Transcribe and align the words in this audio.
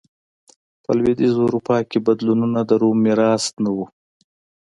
په 0.83 0.91
لوېدیځه 0.97 1.39
اروپا 1.45 1.77
کې 1.89 1.97
بدلونونه 2.07 2.59
د 2.69 2.71
روم 2.81 2.97
میراث 3.05 3.43
نه 3.63 3.69
و. 3.75 3.77